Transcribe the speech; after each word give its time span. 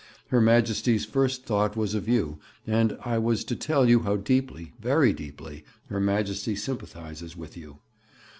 Her 0.29 0.41
Majesty's 0.41 1.05
first 1.05 1.43
thought 1.45 1.77
was 1.77 1.93
of 1.93 2.07
you, 2.09 2.39
and 2.65 2.97
I 3.05 3.19
was 3.19 3.43
to 3.43 3.55
tell 3.55 3.87
you 3.87 3.99
how 3.99 4.15
deeply, 4.15 4.73
very 4.81 5.13
deeply, 5.13 5.63
Her 5.89 5.99
Majesty 5.99 6.55
sympathizes 6.55 7.37
with 7.37 7.55
you. 7.55 7.77